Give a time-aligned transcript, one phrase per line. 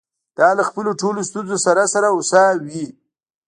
[0.37, 2.85] دا له خپلو ټولو ستونزو سره سره هوسا وې.